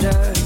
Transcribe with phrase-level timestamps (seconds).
[0.00, 0.37] you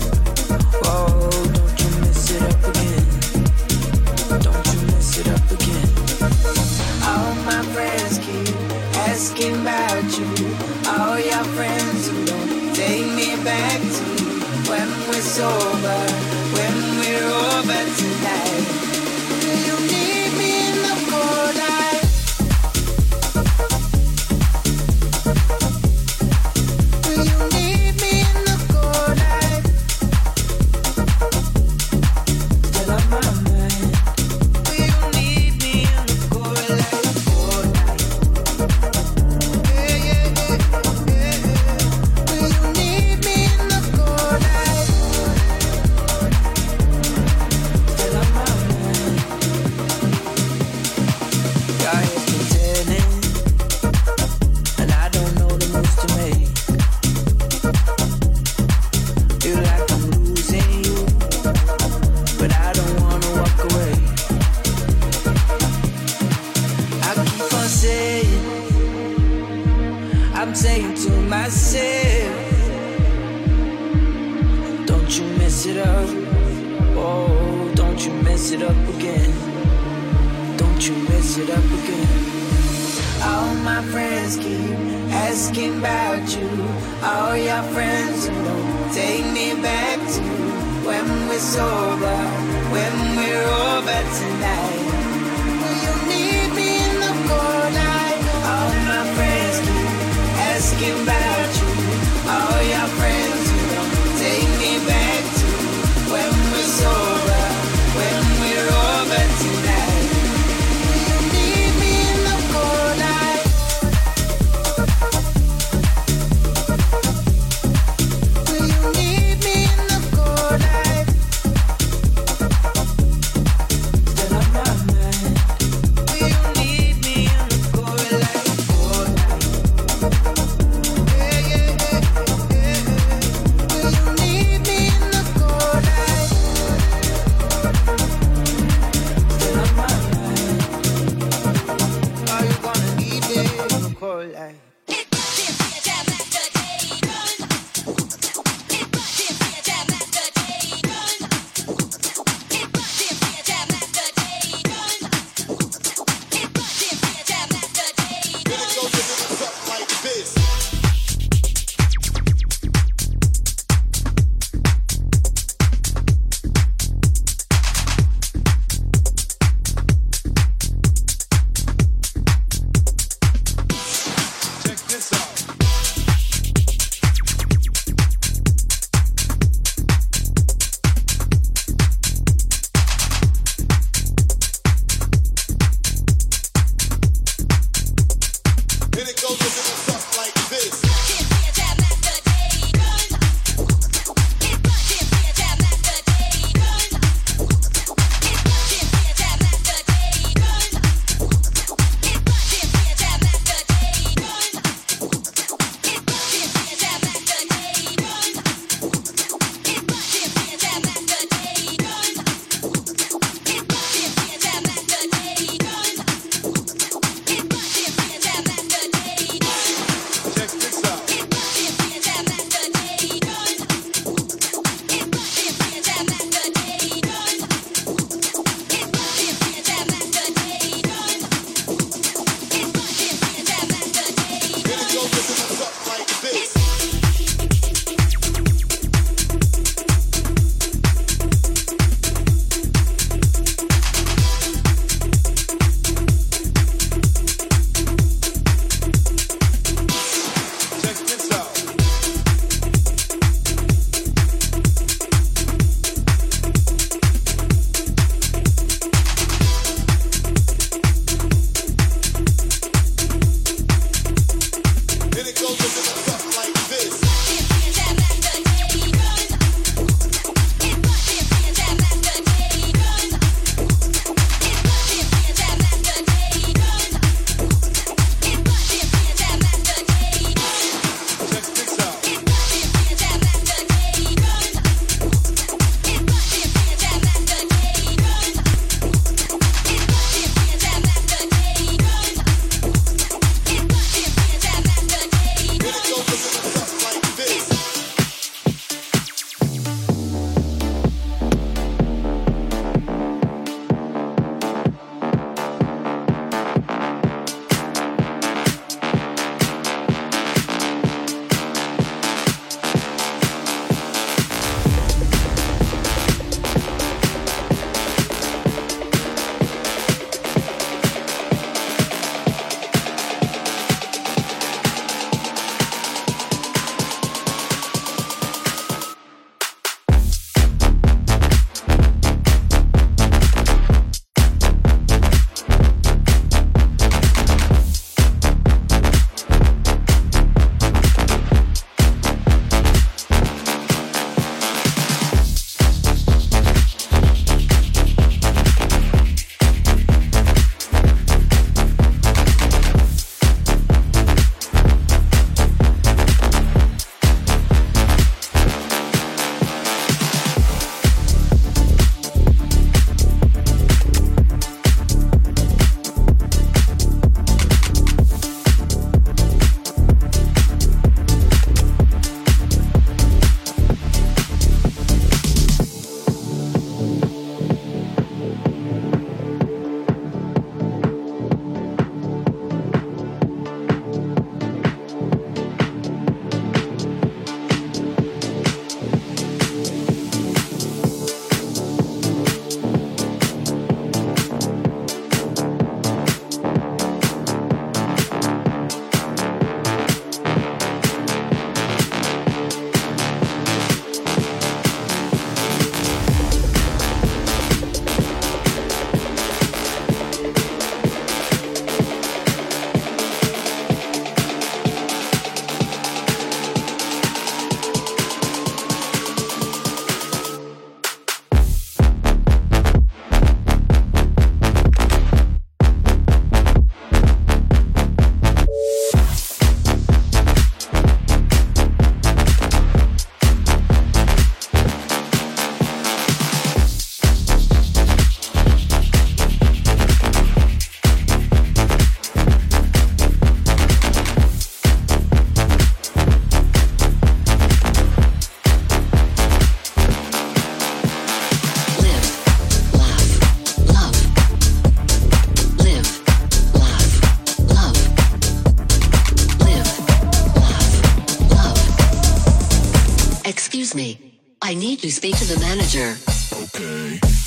[463.74, 464.20] me.
[464.40, 465.96] I need to speak to the manager.
[466.32, 467.21] Okay.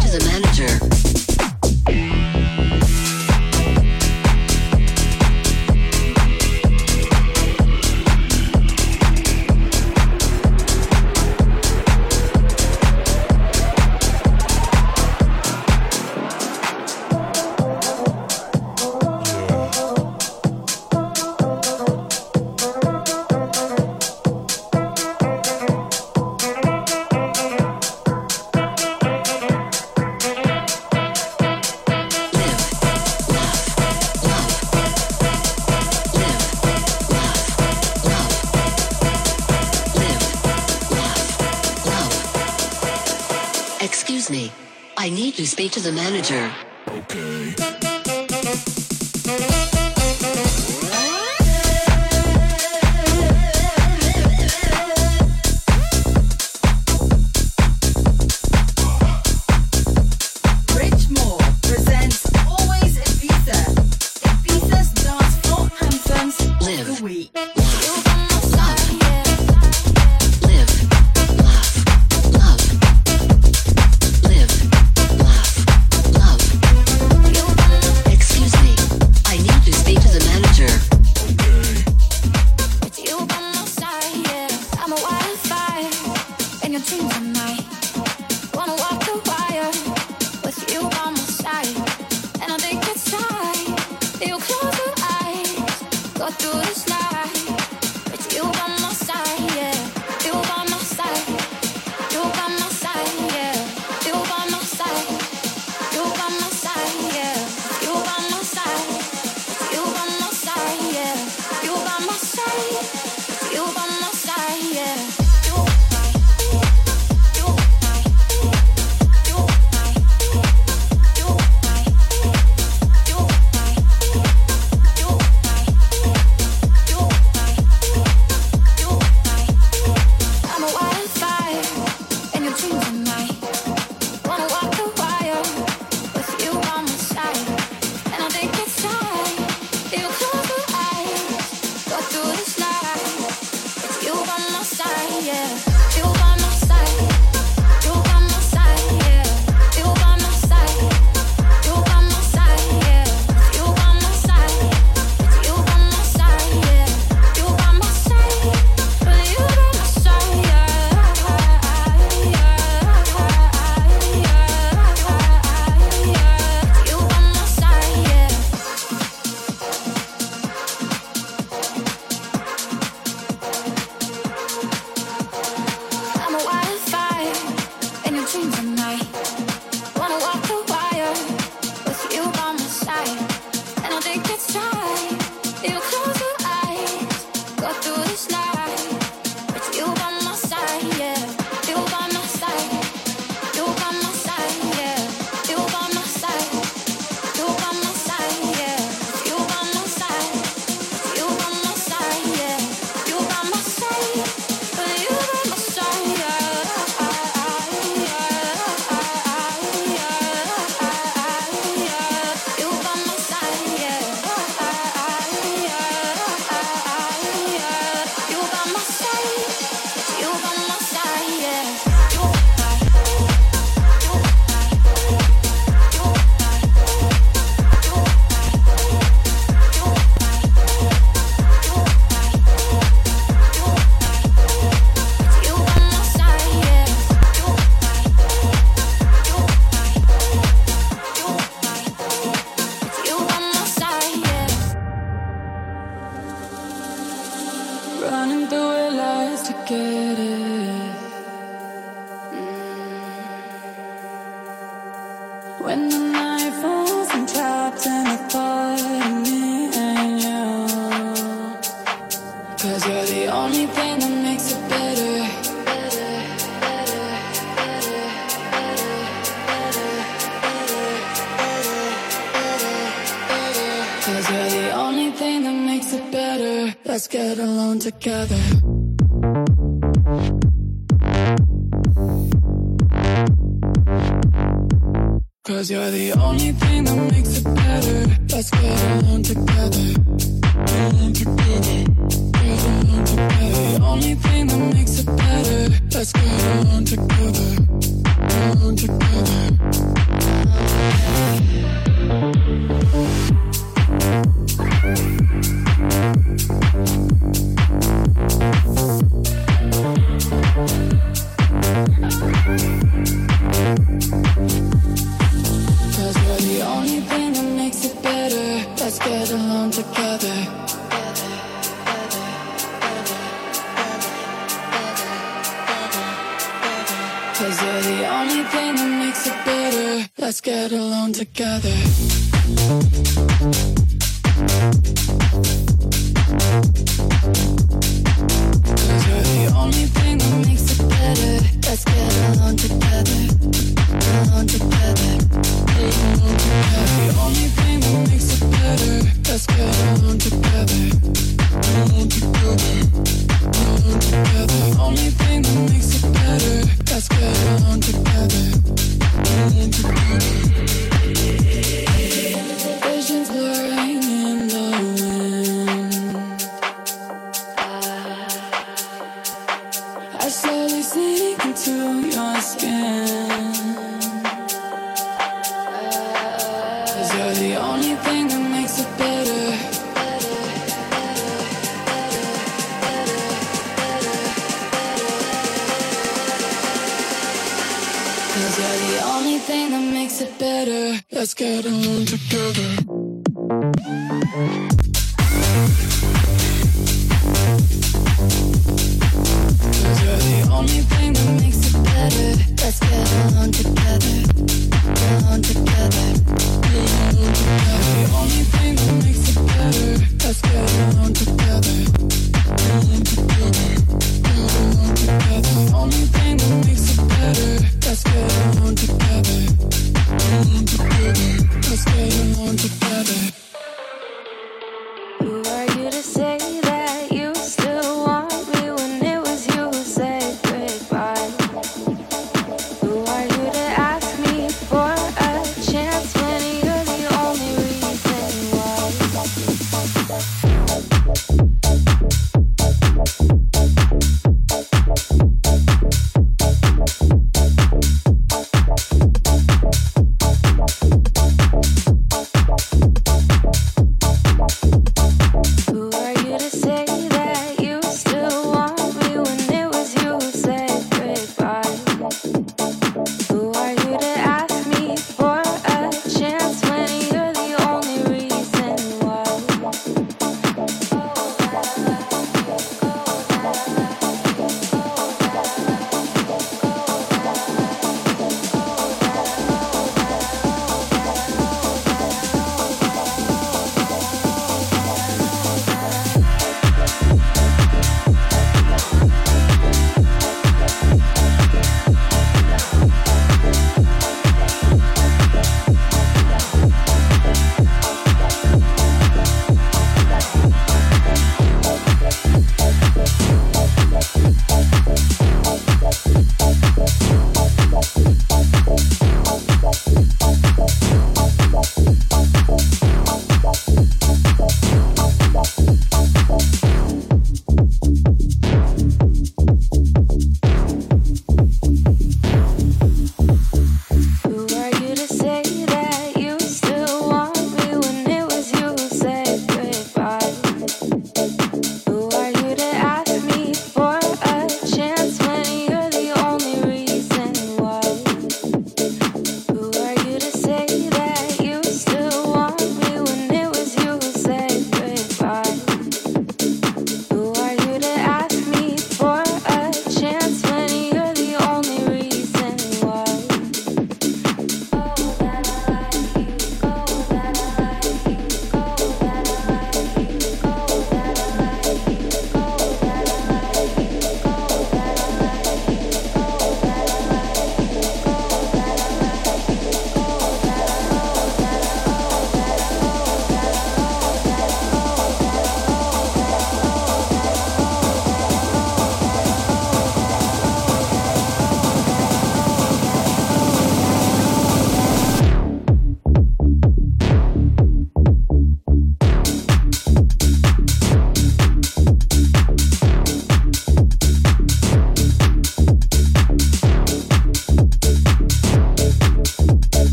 [0.00, 0.31] To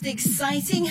[0.00, 0.89] the exciting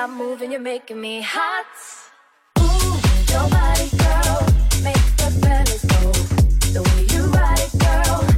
[0.00, 1.66] stop moving, you're making me hot.
[2.58, 2.62] Ooh,
[3.32, 4.40] your body, girl,
[4.82, 6.00] makes the fellas go.
[6.72, 8.29] The way you ride it, girl.